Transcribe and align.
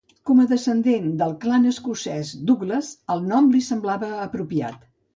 Com 0.27 0.39
a 0.43 0.45
descendent 0.51 1.05
del 1.19 1.35
clan 1.43 1.69
escocès 1.73 2.33
Douglas, 2.49 2.93
el 3.19 3.25
nom 3.31 3.55
li 3.55 3.65
semblava 3.71 4.15
apropiat. 4.29 4.87